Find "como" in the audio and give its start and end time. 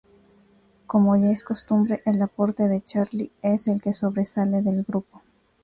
0.87-1.15